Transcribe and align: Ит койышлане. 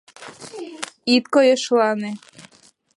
Ит 1.13 1.25
койышлане. 1.33 2.11